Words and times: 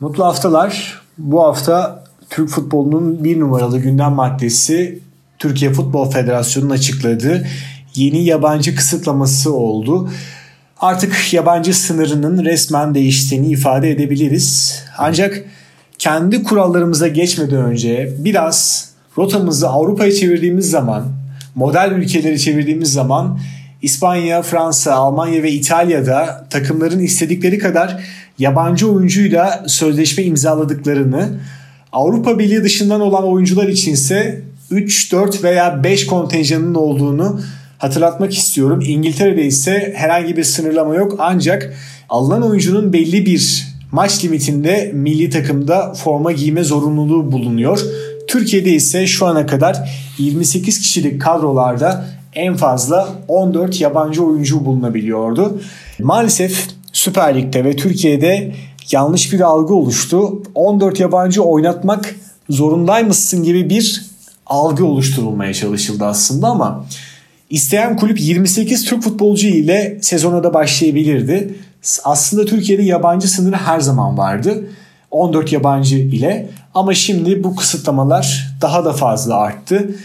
Mutlu 0.00 0.24
haftalar. 0.24 1.00
Bu 1.18 1.42
hafta 1.42 2.04
Türk 2.30 2.48
futbolunun 2.48 3.24
bir 3.24 3.40
numaralı 3.40 3.78
gündem 3.78 4.12
maddesi 4.12 4.98
Türkiye 5.38 5.72
Futbol 5.72 6.10
Federasyonu'nun 6.10 6.70
açıkladığı 6.70 7.46
yeni 7.94 8.24
yabancı 8.24 8.76
kısıtlaması 8.76 9.52
oldu. 9.54 10.10
Artık 10.80 11.32
yabancı 11.32 11.74
sınırının 11.74 12.44
resmen 12.44 12.94
değiştiğini 12.94 13.46
ifade 13.46 13.90
edebiliriz. 13.90 14.82
Ancak 14.98 15.44
kendi 15.98 16.42
kurallarımıza 16.42 17.08
geçmeden 17.08 17.64
önce 17.64 18.16
biraz 18.18 18.88
rotamızı 19.18 19.68
Avrupa'ya 19.68 20.12
çevirdiğimiz 20.12 20.70
zaman, 20.70 21.08
model 21.54 21.92
ülkeleri 21.96 22.40
çevirdiğimiz 22.40 22.92
zaman 22.92 23.38
İspanya, 23.82 24.42
Fransa, 24.42 24.94
Almanya 24.94 25.42
ve 25.42 25.52
İtalya'da 25.52 26.46
takımların 26.50 26.98
istedikleri 26.98 27.58
kadar 27.58 28.02
yabancı 28.38 28.92
oyuncuyla 28.92 29.64
sözleşme 29.66 30.24
imzaladıklarını, 30.24 31.28
Avrupa 31.92 32.38
Birliği 32.38 32.62
dışından 32.62 33.00
olan 33.00 33.24
oyuncular 33.24 33.68
içinse 33.68 34.42
3, 34.70 35.12
4 35.12 35.44
veya 35.44 35.84
5 35.84 36.06
kontenjanının 36.06 36.74
olduğunu 36.74 37.40
hatırlatmak 37.78 38.34
istiyorum. 38.34 38.80
İngiltere'de 38.86 39.44
ise 39.44 39.92
herhangi 39.96 40.36
bir 40.36 40.44
sınırlama 40.44 40.94
yok 40.94 41.16
ancak 41.18 41.74
alınan 42.08 42.42
oyuncunun 42.42 42.92
belli 42.92 43.26
bir 43.26 43.66
maç 43.92 44.24
limitinde 44.24 44.90
milli 44.94 45.30
takımda 45.30 45.94
forma 45.94 46.32
giyme 46.32 46.64
zorunluluğu 46.64 47.32
bulunuyor. 47.32 47.80
Türkiye'de 48.28 48.70
ise 48.70 49.06
şu 49.06 49.26
ana 49.26 49.46
kadar 49.46 49.90
28 50.18 50.78
kişilik 50.78 51.22
kadrolarda 51.22 52.06
en 52.34 52.56
fazla 52.56 53.08
14 53.28 53.80
yabancı 53.80 54.24
oyuncu 54.24 54.64
bulunabiliyordu. 54.64 55.60
Maalesef 55.98 56.75
Süper 56.96 57.34
Lig'de 57.34 57.64
ve 57.64 57.76
Türkiye'de 57.76 58.54
yanlış 58.90 59.32
bir 59.32 59.40
algı 59.40 59.74
oluştu. 59.74 60.42
14 60.54 61.00
yabancı 61.00 61.42
oynatmak 61.42 62.14
zorundaymışsın 62.50 63.44
gibi 63.44 63.70
bir 63.70 64.06
algı 64.46 64.84
oluşturulmaya 64.84 65.54
çalışıldı 65.54 66.04
aslında 66.04 66.48
ama 66.48 66.86
isteyen 67.50 67.96
kulüp 67.96 68.20
28 68.20 68.84
Türk 68.84 69.02
futbolcu 69.02 69.46
ile 69.46 69.98
sezona 70.02 70.44
da 70.44 70.54
başlayabilirdi. 70.54 71.54
Aslında 72.04 72.44
Türkiye'de 72.44 72.82
yabancı 72.82 73.28
sınırı 73.28 73.56
her 73.56 73.80
zaman 73.80 74.18
vardı. 74.18 74.68
14 75.10 75.52
yabancı 75.52 75.96
ile 75.96 76.48
ama 76.74 76.94
şimdi 76.94 77.44
bu 77.44 77.56
kısıtlamalar 77.56 78.46
daha 78.62 78.84
da 78.84 78.92
fazla 78.92 79.36
arttı. 79.36 79.96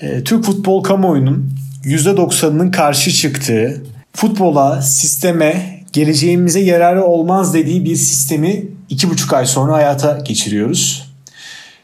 Ee, 0.00 0.24
Türk 0.24 0.44
futbol 0.44 0.82
kamuoyunun 0.82 1.50
%90'ının 1.84 2.70
karşı 2.70 3.10
çıktığı, 3.10 3.82
futbola, 4.12 4.82
sisteme, 4.82 5.77
geleceğimize 5.92 6.60
yararı 6.60 7.04
olmaz 7.04 7.54
dediği 7.54 7.84
bir 7.84 7.96
sistemi 7.96 8.66
2,5 8.90 9.36
ay 9.36 9.46
sonra 9.46 9.72
hayata 9.72 10.18
geçiriyoruz. 10.18 11.08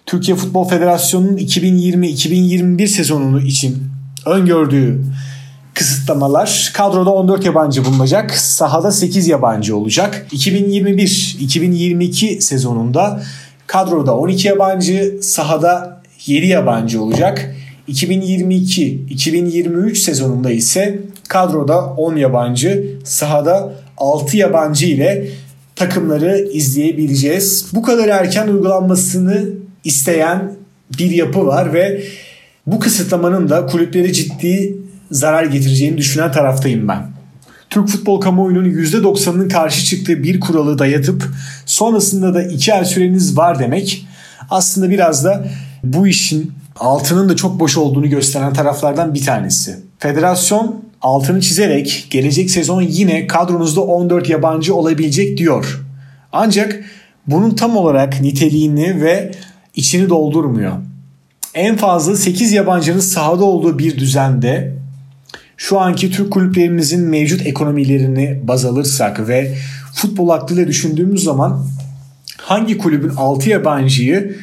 Türkiye 0.06 0.36
Futbol 0.36 0.68
Federasyonu'nun 0.68 1.36
2020-2021 1.36 2.86
sezonunu 2.86 3.40
için 3.40 3.82
öngördüğü 4.26 5.04
kısıtlamalar 5.74 6.70
kadroda 6.74 7.10
14 7.10 7.44
yabancı 7.44 7.84
bulunacak, 7.84 8.30
sahada 8.30 8.92
8 8.92 9.28
yabancı 9.28 9.76
olacak. 9.76 10.26
2021-2022 10.32 12.40
sezonunda 12.40 13.22
kadroda 13.66 14.16
12 14.16 14.48
yabancı, 14.48 15.18
sahada 15.22 16.02
7 16.26 16.46
yabancı 16.46 17.02
olacak. 17.02 17.54
2022-2023 17.88 19.94
sezonunda 19.94 20.50
ise 20.50 21.02
kadroda 21.28 21.86
10 21.86 22.16
yabancı, 22.16 22.98
sahada 23.04 23.72
6 23.98 24.36
yabancı 24.36 24.86
ile 24.86 25.28
takımları 25.76 26.48
izleyebileceğiz. 26.52 27.66
Bu 27.74 27.82
kadar 27.82 28.08
erken 28.08 28.48
uygulanmasını 28.48 29.44
isteyen 29.84 30.52
bir 30.98 31.10
yapı 31.10 31.46
var 31.46 31.72
ve 31.72 32.04
bu 32.66 32.78
kısıtlamanın 32.78 33.48
da 33.48 33.66
kulüplere 33.66 34.12
ciddi 34.12 34.76
zarar 35.10 35.44
getireceğini 35.44 35.98
düşünen 35.98 36.32
taraftayım 36.32 36.88
ben. 36.88 37.14
Türk 37.70 37.88
futbol 37.88 38.20
kamuoyunun 38.20 38.64
%90'ının 38.64 39.48
karşı 39.48 39.84
çıktığı 39.84 40.22
bir 40.22 40.40
kuralı 40.40 40.78
dayatıp 40.78 41.24
sonrasında 41.66 42.34
da 42.34 42.42
iki 42.42 42.74
ay 42.74 42.84
süreniz 42.84 43.36
var 43.36 43.58
demek 43.58 44.06
aslında 44.50 44.90
biraz 44.90 45.24
da 45.24 45.46
bu 45.84 46.06
işin 46.06 46.52
altının 46.76 47.28
da 47.28 47.36
çok 47.36 47.60
boş 47.60 47.76
olduğunu 47.76 48.08
gösteren 48.08 48.52
taraflardan 48.52 49.14
bir 49.14 49.24
tanesi. 49.24 49.76
Federasyon 49.98 50.83
altını 51.04 51.40
çizerek 51.40 52.06
gelecek 52.10 52.50
sezon 52.50 52.82
yine 52.82 53.26
kadronuzda 53.26 53.80
14 53.80 54.30
yabancı 54.30 54.74
olabilecek 54.74 55.38
diyor. 55.38 55.84
Ancak 56.32 56.84
bunun 57.26 57.50
tam 57.50 57.76
olarak 57.76 58.20
niteliğini 58.20 59.02
ve 59.02 59.30
içini 59.74 60.08
doldurmuyor. 60.08 60.72
En 61.54 61.76
fazla 61.76 62.16
8 62.16 62.52
yabancının 62.52 63.00
sahada 63.00 63.44
olduğu 63.44 63.78
bir 63.78 63.98
düzende 63.98 64.74
şu 65.56 65.80
anki 65.80 66.10
Türk 66.10 66.32
kulüplerimizin 66.32 67.00
mevcut 67.00 67.46
ekonomilerini 67.46 68.40
baz 68.42 68.64
alırsak 68.64 69.28
ve 69.28 69.54
futbol 69.94 70.28
aklıyla 70.28 70.68
düşündüğümüz 70.68 71.24
zaman 71.24 71.66
hangi 72.36 72.78
kulübün 72.78 73.12
6 73.16 73.50
yabancıyı 73.50 74.36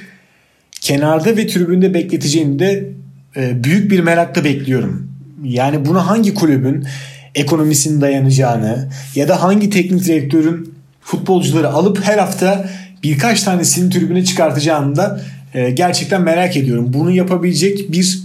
kenarda 0.81 1.37
ve 1.37 1.47
tribünde 1.47 1.93
bekleteceğini 1.93 2.59
de 2.59 2.89
e, 3.35 3.63
büyük 3.63 3.91
bir 3.91 3.99
merakla 3.99 4.43
bekliyorum. 4.43 5.10
Yani 5.43 5.85
buna 5.85 6.07
hangi 6.07 6.33
kulübün 6.33 6.87
ekonomisinin 7.35 8.01
dayanacağını 8.01 8.89
ya 9.15 9.27
da 9.27 9.43
hangi 9.43 9.69
teknik 9.69 10.05
direktörün 10.05 10.73
futbolcuları 11.01 11.69
alıp 11.69 12.03
her 12.03 12.17
hafta 12.17 12.69
birkaç 13.03 13.43
tanesini 13.43 13.89
tribüne 13.89 14.25
çıkartacağını 14.25 14.95
da 14.95 15.21
e, 15.53 15.71
gerçekten 15.71 16.21
merak 16.21 16.57
ediyorum. 16.57 16.85
Bunu 16.93 17.11
yapabilecek 17.11 17.91
bir 17.91 18.19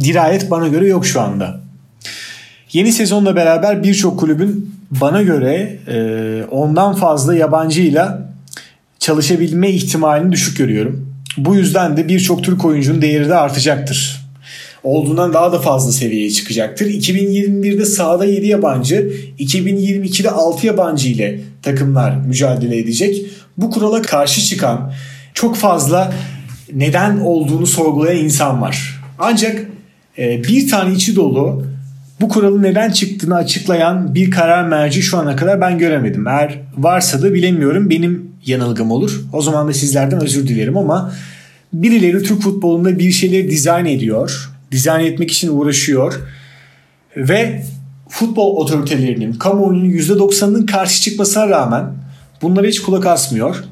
dirayet 0.00 0.50
bana 0.50 0.68
göre 0.68 0.88
yok 0.88 1.06
şu 1.06 1.20
anda. 1.20 1.60
Yeni 2.72 2.92
sezonla 2.92 3.36
beraber 3.36 3.82
birçok 3.82 4.20
kulübün 4.20 4.74
bana 4.90 5.22
göre 5.22 5.78
e, 5.88 5.96
ondan 6.50 6.94
fazla 6.94 7.34
yabancıyla 7.34 8.32
çalışabilme 8.98 9.70
ihtimalini 9.70 10.32
düşük 10.32 10.56
görüyorum. 10.58 11.14
Bu 11.36 11.54
yüzden 11.54 11.96
de 11.96 12.08
birçok 12.08 12.44
Türk 12.44 12.64
oyuncunun 12.64 13.02
değeri 13.02 13.28
de 13.28 13.34
artacaktır. 13.34 14.21
Olduğundan 14.84 15.32
daha 15.32 15.52
da 15.52 15.60
fazla 15.60 15.92
seviyeye 15.92 16.30
çıkacaktır. 16.30 16.86
2021'de 16.86 17.84
sahada 17.84 18.24
7 18.24 18.46
yabancı, 18.46 19.12
2022'de 19.38 20.30
6 20.30 20.66
yabancı 20.66 21.08
ile 21.08 21.40
takımlar 21.62 22.16
mücadele 22.16 22.78
edecek. 22.78 23.26
Bu 23.56 23.70
kurala 23.70 24.02
karşı 24.02 24.40
çıkan 24.40 24.92
çok 25.34 25.56
fazla 25.56 26.12
neden 26.72 27.18
olduğunu 27.18 27.66
sorgulayan 27.66 28.24
insan 28.24 28.62
var. 28.62 29.00
Ancak 29.18 29.66
e, 30.18 30.44
bir 30.44 30.68
tane 30.68 30.94
içi 30.94 31.16
dolu 31.16 31.64
bu 32.20 32.28
kuralın 32.28 32.62
neden 32.62 32.90
çıktığını 32.90 33.34
açıklayan 33.34 34.14
bir 34.14 34.30
karar 34.30 34.68
merci 34.68 35.02
şu 35.02 35.18
ana 35.18 35.36
kadar 35.36 35.60
ben 35.60 35.78
göremedim. 35.78 36.26
Eğer 36.26 36.58
varsa 36.78 37.22
da 37.22 37.34
bilemiyorum 37.34 37.90
benim 37.90 38.32
yanılgım 38.46 38.90
olur. 38.90 39.20
O 39.32 39.42
zaman 39.42 39.68
da 39.68 39.72
sizlerden 39.72 40.22
özür 40.22 40.48
dilerim 40.48 40.76
ama 40.76 41.12
birileri 41.72 42.22
Türk 42.22 42.42
futbolunda 42.42 42.98
bir 42.98 43.10
şeyleri 43.10 43.50
dizayn 43.50 43.86
ediyor. 43.86 44.51
Dizayn 44.72 45.04
etmek 45.04 45.30
için 45.30 45.48
uğraşıyor. 45.48 46.20
Ve 47.16 47.62
futbol 48.08 48.56
otoritelerinin, 48.56 49.32
kamuoyunun 49.32 49.90
%90'ının 49.90 50.66
karşı 50.66 51.02
çıkmasına 51.02 51.48
rağmen 51.48 51.84
bunlara 52.42 52.66
hiç 52.66 52.82
kulak 52.82 53.06
asmıyor. 53.06 53.64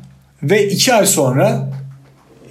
Ve 0.43 0.69
iki 0.69 0.95
ay 0.95 1.07
sonra 1.07 1.71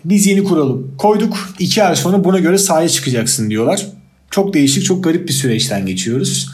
biz 0.05 0.27
yeni 0.27 0.43
kuralı 0.43 0.97
koyduk. 0.97 1.49
iki 1.59 1.83
ay 1.83 1.95
sonra 1.95 2.23
buna 2.23 2.39
göre 2.39 2.57
sahaya 2.57 2.89
çıkacaksın 2.89 3.49
diyorlar. 3.49 3.85
Çok 4.31 4.53
değişik, 4.53 4.85
çok 4.85 5.03
garip 5.03 5.27
bir 5.27 5.33
süreçten 5.33 5.85
geçiyoruz. 5.85 6.49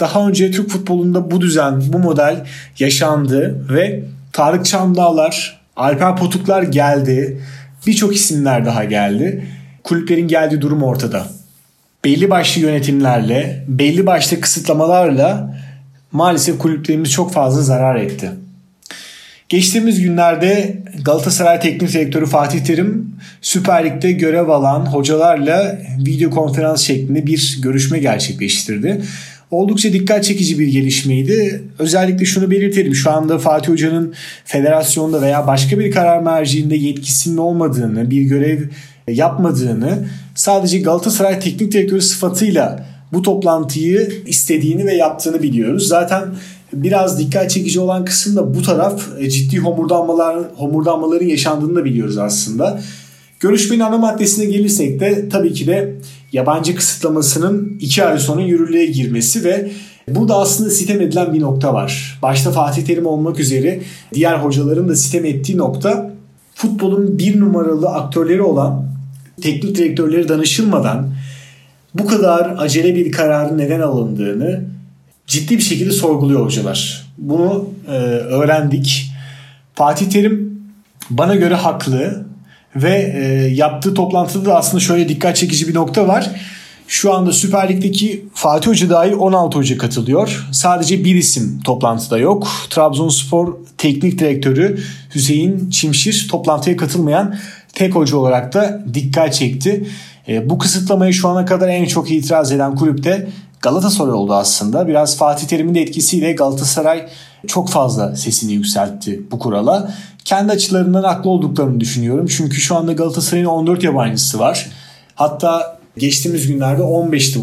Daha 0.00 0.28
önce 0.28 0.50
Türk 0.50 0.70
futbolunda 0.70 1.30
bu 1.30 1.40
düzen, 1.40 1.82
bu 1.92 1.98
model 1.98 2.46
yaşandı 2.78 3.66
ve 3.70 4.04
Tarık 4.32 4.64
Çamdağlar, 4.64 5.60
Alper 5.76 6.16
Potuklar 6.16 6.62
geldi. 6.62 7.40
Birçok 7.86 8.16
isimler 8.16 8.66
daha 8.66 8.84
geldi. 8.84 9.46
Kulüplerin 9.84 10.28
geldiği 10.28 10.60
durum 10.60 10.82
ortada. 10.82 11.39
Belli 12.04 12.30
başlı 12.30 12.60
yönetimlerle, 12.60 13.64
belli 13.68 14.06
başlı 14.06 14.40
kısıtlamalarla 14.40 15.56
maalesef 16.12 16.58
kulüplerimiz 16.58 17.10
çok 17.10 17.32
fazla 17.32 17.62
zarar 17.62 17.96
etti. 17.96 18.30
Geçtiğimiz 19.48 20.00
günlerde 20.00 20.78
Galatasaray 21.04 21.60
Teknik 21.60 21.92
Direktörü 21.92 22.26
Fatih 22.26 22.64
Terim 22.64 23.14
Süper 23.40 23.84
Lig'de 23.84 24.12
görev 24.12 24.48
alan 24.48 24.86
hocalarla 24.86 25.78
video 26.06 26.30
konferans 26.30 26.82
şeklinde 26.82 27.26
bir 27.26 27.58
görüşme 27.62 27.98
gerçekleştirdi. 27.98 29.02
Oldukça 29.50 29.92
dikkat 29.92 30.24
çekici 30.24 30.58
bir 30.58 30.66
gelişmeydi. 30.66 31.64
Özellikle 31.78 32.24
şunu 32.24 32.50
belirtelim. 32.50 32.94
Şu 32.94 33.10
anda 33.10 33.38
Fatih 33.38 33.72
Hoca'nın 33.72 34.14
federasyonda 34.44 35.22
veya 35.22 35.46
başka 35.46 35.78
bir 35.78 35.90
karar 35.90 36.22
merciinde 36.22 36.76
yetkisinin 36.76 37.36
olmadığını, 37.36 38.10
bir 38.10 38.22
görev 38.22 38.60
yapmadığını, 39.08 40.06
sadece 40.34 40.78
Galatasaray 40.78 41.40
Teknik 41.40 41.72
Direktörü 41.72 42.00
sıfatıyla 42.00 42.86
bu 43.12 43.22
toplantıyı 43.22 44.22
istediğini 44.26 44.86
ve 44.86 44.94
yaptığını 44.94 45.42
biliyoruz. 45.42 45.88
Zaten 45.88 46.24
biraz 46.72 47.18
dikkat 47.18 47.50
çekici 47.50 47.80
olan 47.80 48.04
kısım 48.04 48.36
da 48.36 48.54
bu 48.54 48.62
taraf 48.62 49.02
e, 49.18 49.30
ciddi 49.30 49.58
homurdanmalar, 49.58 50.38
homurdanmaların 50.56 51.26
yaşandığını 51.26 51.76
da 51.76 51.84
biliyoruz 51.84 52.18
aslında. 52.18 52.80
Görüşmenin 53.40 53.80
ana 53.80 53.98
maddesine 53.98 54.44
gelirsek 54.44 55.00
de 55.00 55.28
tabii 55.28 55.52
ki 55.52 55.66
de 55.66 55.94
yabancı 56.32 56.74
kısıtlamasının 56.74 57.76
iki 57.80 58.04
ay 58.04 58.18
sonra 58.18 58.42
yürürlüğe 58.42 58.86
girmesi 58.86 59.44
ve 59.44 59.70
burada 60.08 60.36
aslında 60.36 60.70
sitem 60.70 61.00
edilen 61.00 61.34
bir 61.34 61.40
nokta 61.40 61.74
var. 61.74 62.18
Başta 62.22 62.50
Fatih 62.50 62.84
Terim 62.84 63.06
olmak 63.06 63.40
üzere 63.40 63.80
diğer 64.14 64.34
hocaların 64.34 64.88
da 64.88 64.96
sitem 64.96 65.24
ettiği 65.24 65.58
nokta 65.58 66.10
futbolun 66.54 67.18
bir 67.18 67.40
numaralı 67.40 67.88
aktörleri 67.88 68.42
olan 68.42 68.86
teknik 69.42 69.76
direktörleri 69.76 70.28
danışılmadan 70.28 71.14
bu 71.94 72.06
kadar 72.06 72.54
acele 72.58 72.94
bir 72.94 73.12
kararın 73.12 73.58
neden 73.58 73.80
alındığını 73.80 74.64
ciddi 75.26 75.56
bir 75.56 75.62
şekilde 75.62 75.90
sorguluyor 75.90 76.44
hocalar. 76.44 77.06
Bunu 77.18 77.68
e, 77.88 77.90
öğrendik. 77.90 79.12
Fatih 79.74 80.10
Terim 80.10 80.62
bana 81.10 81.34
göre 81.34 81.54
haklı 81.54 82.29
ve 82.76 83.12
e, 83.16 83.22
yaptığı 83.54 83.94
toplantıda 83.94 84.44
da 84.44 84.56
aslında 84.56 84.80
şöyle 84.80 85.08
dikkat 85.08 85.36
çekici 85.36 85.68
bir 85.68 85.74
nokta 85.74 86.08
var. 86.08 86.30
Şu 86.88 87.14
anda 87.14 87.32
Süper 87.32 87.68
Lig'deki 87.68 88.24
Fatih 88.34 88.70
Hoca 88.70 88.90
dahil 88.90 89.12
16 89.12 89.58
hoca 89.58 89.78
katılıyor. 89.78 90.46
Sadece 90.52 91.04
bir 91.04 91.14
isim 91.14 91.60
toplantıda 91.64 92.18
yok. 92.18 92.48
Trabzonspor 92.70 93.54
Teknik 93.78 94.18
Direktörü 94.18 94.80
Hüseyin 95.14 95.70
Çimşir 95.70 96.28
toplantıya 96.30 96.76
katılmayan 96.76 97.36
tek 97.72 97.94
hoca 97.94 98.16
olarak 98.16 98.54
da 98.54 98.84
dikkat 98.94 99.34
çekti. 99.34 99.86
E, 100.28 100.50
bu 100.50 100.58
kısıtlamayı 100.58 101.12
şu 101.12 101.28
ana 101.28 101.44
kadar 101.44 101.68
en 101.68 101.84
çok 101.84 102.10
itiraz 102.10 102.52
eden 102.52 102.76
kulüp 102.76 103.04
de 103.04 103.28
Galatasaray 103.60 104.12
oldu 104.12 104.34
aslında. 104.34 104.88
Biraz 104.88 105.16
Fatih 105.16 105.46
Terim'in 105.46 105.74
de 105.74 105.80
etkisiyle 105.80 106.32
Galatasaray 106.32 107.08
çok 107.46 107.68
fazla 107.68 108.16
sesini 108.16 108.52
yükseltti 108.52 109.22
bu 109.30 109.38
kurala. 109.38 109.94
Kendi 110.24 110.52
açılarından 110.52 111.02
haklı 111.02 111.30
olduklarını 111.30 111.80
düşünüyorum. 111.80 112.26
Çünkü 112.26 112.56
şu 112.56 112.76
anda 112.76 112.92
Galatasaray'ın 112.92 113.46
14 113.46 113.84
yabancısı 113.84 114.38
var. 114.38 114.66
Hatta 115.14 115.78
geçtiğimiz 115.98 116.46
günlerde 116.46 116.82
15'ti 116.82 117.38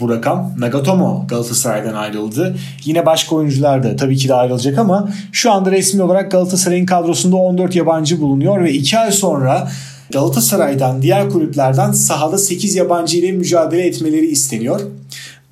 bu 0.00 0.08
rakam. 0.10 0.54
Nagatomo 0.58 1.26
Galatasaray'dan 1.28 1.94
ayrıldı. 1.94 2.56
Yine 2.84 3.06
başka 3.06 3.36
oyuncular 3.36 3.82
da 3.82 3.96
tabii 3.96 4.16
ki 4.16 4.28
de 4.28 4.34
ayrılacak 4.34 4.78
ama 4.78 5.08
şu 5.32 5.52
anda 5.52 5.70
resmi 5.70 6.02
olarak 6.02 6.30
Galatasaray'ın 6.30 6.86
kadrosunda 6.86 7.36
14 7.36 7.76
yabancı 7.76 8.20
bulunuyor 8.20 8.64
ve 8.64 8.72
2 8.72 8.98
ay 8.98 9.12
sonra 9.12 9.68
Galatasaray'dan 10.12 11.02
diğer 11.02 11.30
kulüplerden 11.30 11.92
sahada 11.92 12.38
8 12.38 12.76
yabancı 12.76 13.18
ile 13.18 13.32
mücadele 13.32 13.86
etmeleri 13.86 14.26
isteniyor. 14.26 14.80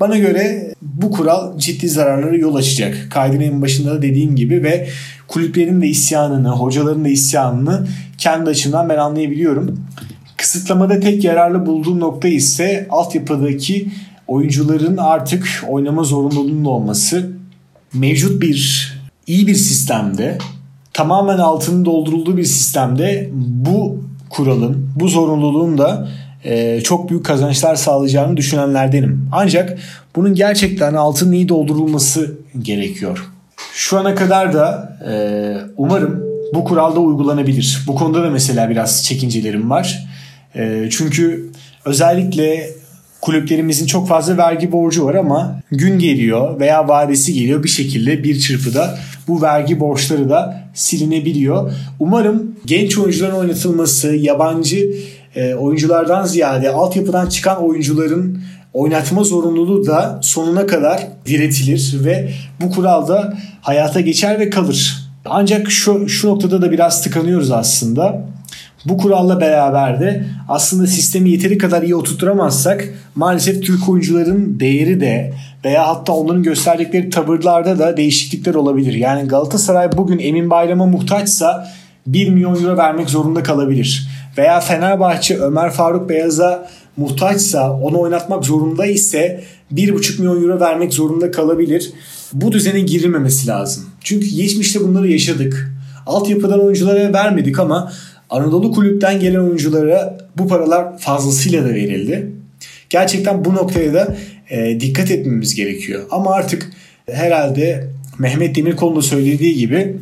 Bana 0.00 0.18
göre 0.18 0.74
bu 0.82 1.10
kural 1.10 1.58
ciddi 1.58 1.88
zararlara 1.88 2.36
yol 2.36 2.54
açacak. 2.54 3.06
Kaydın 3.10 3.40
en 3.40 3.62
başında 3.62 3.90
da 3.90 4.02
dediğim 4.02 4.36
gibi 4.36 4.62
ve 4.62 4.88
kulüplerin 5.28 5.82
de 5.82 5.86
isyanını, 5.86 6.48
hocaların 6.48 7.04
da 7.04 7.08
isyanını 7.08 7.86
kendi 8.18 8.50
açımdan 8.50 8.88
ben 8.88 8.98
anlayabiliyorum. 8.98 9.80
Kısıtlamada 10.36 11.00
tek 11.00 11.24
yararlı 11.24 11.66
bulduğum 11.66 12.00
nokta 12.00 12.28
ise 12.28 12.86
altyapıdaki 12.90 13.88
oyuncuların 14.26 14.96
artık 14.96 15.64
oynama 15.68 16.04
zorunluluğunun 16.04 16.64
olması. 16.64 17.30
Mevcut 17.94 18.42
bir 18.42 18.92
iyi 19.26 19.46
bir 19.46 19.54
sistemde 19.54 20.38
tamamen 20.92 21.38
altının 21.38 21.84
doldurulduğu 21.84 22.36
bir 22.36 22.44
sistemde 22.44 23.30
bu 23.34 24.00
kuralın, 24.30 24.90
bu 24.96 25.08
zorunluluğun 25.08 25.78
da 25.78 26.08
e, 26.46 26.80
çok 26.80 27.10
büyük 27.10 27.24
kazançlar 27.24 27.74
sağlayacağını 27.74 28.36
düşünenlerdenim. 28.36 29.28
Ancak 29.32 29.78
bunun 30.16 30.34
gerçekten 30.34 30.94
altının 30.94 31.32
iyi 31.32 31.48
doldurulması 31.48 32.34
gerekiyor. 32.62 33.26
Şu 33.74 33.98
ana 33.98 34.14
kadar 34.14 34.54
da 34.54 34.98
e, 35.10 35.12
umarım 35.76 36.22
bu 36.54 36.64
kuralda 36.64 37.00
uygulanabilir. 37.00 37.78
Bu 37.86 37.94
konuda 37.94 38.22
da 38.22 38.30
mesela 38.30 38.70
biraz 38.70 39.04
çekincelerim 39.04 39.70
var. 39.70 40.06
E, 40.54 40.88
çünkü 40.90 41.50
özellikle 41.84 42.70
kulüplerimizin 43.20 43.86
çok 43.86 44.08
fazla 44.08 44.36
vergi 44.36 44.72
borcu 44.72 45.04
var 45.04 45.14
ama 45.14 45.60
gün 45.70 45.98
geliyor 45.98 46.60
veya 46.60 46.88
vadesi 46.88 47.34
geliyor 47.34 47.62
bir 47.62 47.68
şekilde 47.68 48.24
bir 48.24 48.40
çırpıda 48.40 48.98
bu 49.28 49.42
vergi 49.42 49.80
borçları 49.80 50.30
da 50.30 50.62
silinebiliyor. 50.74 51.72
Umarım 52.00 52.56
genç 52.66 52.98
oyuncuların 52.98 53.36
oynatılması, 53.36 54.14
yabancı 54.14 54.90
e, 55.36 55.54
oyunculardan 55.54 56.24
ziyade 56.24 56.70
altyapıdan 56.70 57.28
çıkan 57.28 57.64
oyuncuların 57.64 58.42
oynatma 58.72 59.24
zorunluluğu 59.24 59.86
da 59.86 60.18
sonuna 60.22 60.66
kadar 60.66 61.06
diretilir 61.26 61.94
ve 62.04 62.30
bu 62.60 62.70
kural 62.70 63.08
da 63.08 63.34
hayata 63.60 64.00
geçer 64.00 64.40
ve 64.40 64.50
kalır. 64.50 65.06
Ancak 65.24 65.70
şu, 65.70 66.08
şu 66.08 66.28
noktada 66.28 66.62
da 66.62 66.70
biraz 66.70 67.02
tıkanıyoruz 67.02 67.50
aslında. 67.50 68.26
Bu 68.84 68.98
kuralla 68.98 69.40
beraber 69.40 70.00
de 70.00 70.24
aslında 70.48 70.86
sistemi 70.86 71.30
yeteri 71.30 71.58
kadar 71.58 71.82
iyi 71.82 71.94
oturtturamazsak 71.94 72.84
maalesef 73.14 73.62
Türk 73.62 73.88
oyuncuların 73.88 74.60
değeri 74.60 75.00
de 75.00 75.32
veya 75.64 75.88
hatta 75.88 76.12
onların 76.12 76.42
gösterdikleri 76.42 77.10
tavırlarda 77.10 77.78
da 77.78 77.96
değişiklikler 77.96 78.54
olabilir. 78.54 78.92
Yani 78.94 79.28
Galatasaray 79.28 79.92
bugün 79.92 80.18
Emin 80.18 80.50
Bayram'a 80.50 80.86
muhtaçsa 80.86 81.68
1 82.06 82.28
milyon 82.28 82.64
euro 82.64 82.76
vermek 82.76 83.10
zorunda 83.10 83.42
kalabilir. 83.42 84.08
Veya 84.38 84.60
Fenerbahçe 84.60 85.38
Ömer 85.38 85.70
Faruk 85.70 86.08
Beyaz'a 86.08 86.68
muhtaçsa 86.96 87.72
onu 87.72 88.00
oynatmak 88.00 88.44
zorunda 88.44 88.86
ise 88.86 89.44
1,5 89.74 90.18
milyon 90.18 90.42
euro 90.42 90.60
vermek 90.60 90.94
zorunda 90.94 91.30
kalabilir. 91.30 91.92
Bu 92.32 92.52
düzene 92.52 92.80
girilmemesi 92.80 93.46
lazım. 93.46 93.84
Çünkü 94.00 94.26
geçmişte 94.26 94.80
bunları 94.80 95.08
yaşadık. 95.08 95.72
Altyapıdan 96.06 96.60
oyunculara 96.60 97.12
vermedik 97.12 97.58
ama 97.58 97.92
Anadolu 98.30 98.72
kulüpten 98.72 99.20
gelen 99.20 99.38
oyunculara 99.38 100.18
bu 100.38 100.48
paralar 100.48 100.98
fazlasıyla 100.98 101.64
da 101.64 101.68
verildi. 101.68 102.32
Gerçekten 102.90 103.44
bu 103.44 103.54
noktaya 103.54 103.94
da 103.94 104.16
e, 104.50 104.80
dikkat 104.80 105.10
etmemiz 105.10 105.54
gerekiyor. 105.54 106.02
Ama 106.10 106.34
artık 106.34 106.70
herhalde 107.10 107.88
Mehmet 108.18 108.54
Demirkol'un 108.56 108.96
da 108.96 109.02
söylediği 109.02 109.56
gibi 109.56 109.96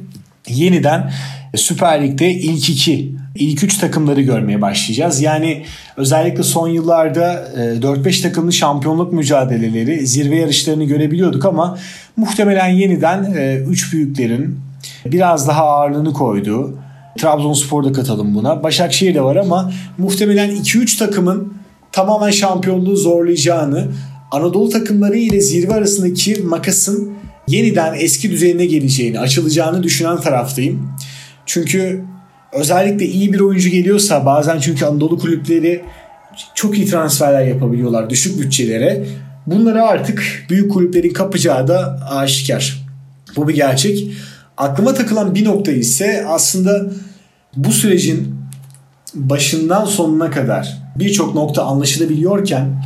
yeniden 0.49 1.13
Süper 1.57 2.03
Lig'de 2.03 2.31
ilk 2.31 2.71
iki, 2.71 3.13
ilk 3.35 3.65
üç 3.65 3.79
takımları 3.79 4.21
görmeye 4.21 4.63
başlayacağız. 4.63 5.21
Yani 5.21 5.65
özellikle 5.97 6.43
son 6.43 6.69
yıllarda 6.69 7.49
4-5 7.57 8.19
e, 8.19 8.23
takımlı 8.23 8.53
şampiyonluk 8.53 9.13
mücadeleleri, 9.13 10.07
zirve 10.07 10.37
yarışlarını 10.37 10.85
görebiliyorduk 10.85 11.45
ama 11.45 11.79
muhtemelen 12.17 12.69
yeniden 12.69 13.25
3 13.69 13.89
e, 13.89 13.93
büyüklerin 13.93 14.61
biraz 15.07 15.49
daha 15.49 15.65
ağırlığını 15.65 16.13
koyduğu, 16.13 16.79
Trabzonspor 17.19 17.85
da 17.85 17.93
katalım 17.93 18.35
buna. 18.35 18.63
Başakşehir 18.63 19.15
de 19.15 19.21
var 19.21 19.37
ama 19.37 19.73
muhtemelen 19.99 20.51
2-3 20.51 20.99
takımın 20.99 21.55
tamamen 21.93 22.31
şampiyonluğu 22.31 22.97
zorlayacağını, 22.97 23.89
Anadolu 24.31 24.69
takımları 24.69 25.17
ile 25.17 25.41
zirve 25.41 25.75
arasındaki 25.75 26.43
makasın 26.43 27.13
yeniden 27.49 27.95
eski 27.99 28.31
düzeyine 28.31 28.67
geleceğini, 28.67 29.21
açılacağını 29.21 29.83
düşünen 29.83 30.21
taraftayım. 30.21 30.89
Çünkü 31.47 32.05
özellikle 32.53 33.07
iyi 33.07 33.33
bir 33.33 33.41
oyuncu 33.41 33.69
geliyorsa 33.69 34.27
bazen 34.27 34.59
çünkü 34.59 34.85
Anadolu 34.85 35.19
kulüpleri 35.19 35.85
çok 36.55 36.79
iyi 36.79 36.87
transferler 36.87 37.47
yapabiliyorlar 37.47 38.11
düşük 38.11 38.41
bütçelere. 38.41 39.07
Bunları 39.47 39.83
artık 39.83 40.47
büyük 40.51 40.73
kulüplerin 40.73 41.13
kapacağı 41.13 41.69
da 41.69 42.09
aşikar. 42.11 42.87
Bu 43.37 43.49
bir 43.49 43.55
gerçek. 43.55 44.11
Aklıma 44.57 44.95
takılan 44.95 45.35
bir 45.35 45.45
nokta 45.45 45.73
ise 45.73 46.25
aslında 46.29 46.93
bu 47.57 47.73
sürecin 47.73 48.35
başından 49.15 49.85
sonuna 49.85 50.31
kadar 50.31 50.79
birçok 50.99 51.35
nokta 51.35 51.65
anlaşılabiliyorken 51.65 52.85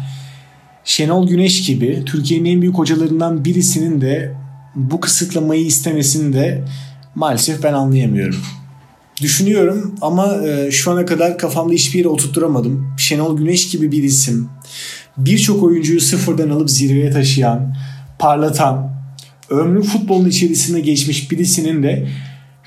Şenol 0.84 1.28
Güneş 1.28 1.66
gibi 1.66 2.02
Türkiye'nin 2.06 2.44
en 2.44 2.62
büyük 2.62 2.78
hocalarından 2.78 3.44
birisinin 3.44 4.00
de 4.00 4.34
bu 4.74 5.00
kısıtlamayı 5.00 5.66
istemesini 5.66 6.32
de 6.32 6.64
maalesef 7.14 7.62
ben 7.62 7.72
anlayamıyorum. 7.72 8.40
Düşünüyorum 9.22 9.94
ama 10.00 10.46
e, 10.46 10.70
şu 10.70 10.90
ana 10.90 11.06
kadar 11.06 11.38
kafamda 11.38 11.72
hiçbir 11.72 11.98
yere 11.98 12.08
oturtturamadım. 12.08 12.94
Şenol 12.98 13.36
Güneş 13.36 13.70
gibi 13.70 13.92
bir 13.92 14.02
isim. 14.02 14.48
Birçok 15.16 15.62
oyuncuyu 15.62 16.00
sıfırdan 16.00 16.50
alıp 16.50 16.70
zirveye 16.70 17.10
taşıyan, 17.10 17.76
parlatan, 18.18 18.92
ömrü 19.50 19.82
futbolun 19.82 20.28
içerisine 20.28 20.80
geçmiş 20.80 21.30
birisinin 21.30 21.82
de 21.82 22.08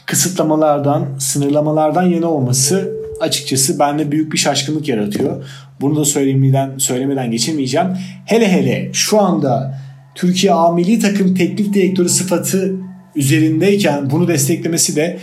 kısıtlamalardan, 0.05 1.05
sınırlamalardan 1.19 2.03
yana 2.03 2.27
olması 2.27 2.91
açıkçası 3.21 3.79
bende 3.79 4.11
büyük 4.11 4.33
bir 4.33 4.37
şaşkınlık 4.37 4.87
yaratıyor. 4.87 5.45
Bunu 5.81 5.95
da 5.95 6.05
söylemeden, 6.05 6.77
söylemeden 6.77 7.31
geçemeyeceğim. 7.31 7.87
Hele 8.25 8.51
hele 8.51 8.89
şu 8.93 9.21
anda 9.21 9.81
Türkiye 10.15 10.53
A 10.53 10.71
Milli 10.71 10.99
Takım 10.99 11.35
Teknik 11.35 11.73
Direktörü 11.73 12.09
sıfatı 12.09 12.75
üzerindeyken 13.15 14.09
bunu 14.09 14.27
desteklemesi 14.27 14.95
de 14.95 15.19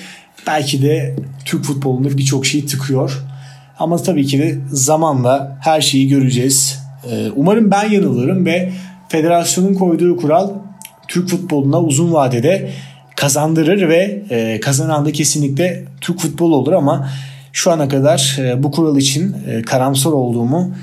belki 0.47 0.83
de 0.83 1.17
Türk 1.45 1.65
futbolunda 1.65 2.19
birçok 2.19 2.47
şeyi 2.47 2.67
tıkıyor. 2.67 3.25
Ama 3.79 3.97
tabii 3.97 4.27
ki 4.27 4.39
de 4.39 4.59
zamanla 4.73 5.59
her 5.61 5.81
şeyi 5.81 6.09
göreceğiz. 6.09 6.79
Ee, 7.11 7.29
umarım 7.37 7.71
ben 7.71 7.91
yanılırım 7.91 8.47
ve 8.47 8.73
federasyonun 9.09 9.75
koyduğu 9.75 10.17
kural 10.17 10.51
Türk 11.09 11.29
futboluna 11.29 11.81
uzun 11.83 12.13
vadede 12.13 12.71
kazandırır 13.17 13.89
ve 13.89 14.23
e, 14.31 14.61
kazanan 14.61 15.07
da 15.07 15.13
kesinlikle 15.13 15.85
Türk 16.01 16.21
futbolu 16.21 16.57
olur 16.57 16.73
ama 16.73 17.09
şu 17.53 17.71
ana 17.71 17.89
kadar 17.89 18.37
e, 18.39 18.63
bu 18.63 18.71
kural 18.71 18.97
için 18.97 19.37
e, 19.49 19.63
karamsar 19.63 20.11
olduğumu 20.11 20.75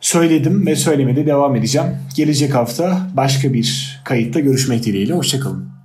söyledim 0.00 0.66
ve 0.66 0.76
söylemede 0.76 1.26
devam 1.26 1.56
edeceğim. 1.56 1.88
Gelecek 2.16 2.54
hafta 2.54 3.08
başka 3.14 3.52
bir 3.52 4.00
kayıtta 4.04 4.40
görüşmek 4.40 4.84
dileğiyle. 4.84 5.12
Hoşçakalın. 5.12 5.77